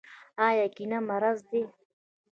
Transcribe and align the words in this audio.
آیا 0.47 0.67
کینه 0.75 0.99
مرض 1.09 1.39
دی؟ 1.49 1.61